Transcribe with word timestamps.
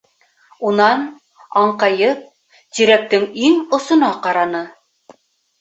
Унан, 0.69 1.03
аңҡайып, 1.61 2.23
тирәктең 2.79 3.29
иң 3.49 3.63
осона 3.79 4.11
ҡараны. 4.25 4.65